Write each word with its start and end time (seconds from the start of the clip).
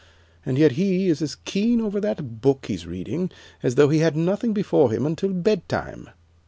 And 0.47 0.57
yet 0.57 0.71
he 0.71 1.09
is 1.09 1.21
as 1.21 1.35
keen 1.35 1.79
over 1.79 1.99
that 2.01 2.41
book 2.41 2.65
he's 2.65 2.87
reading 2.87 3.29
as 3.61 3.75
though 3.75 3.89
he 3.89 3.99
had 3.99 4.15
nothing 4.17 4.51
before 4.51 4.89
him 4.91 5.05
until 5.05 5.29
bedtime." 5.31 6.09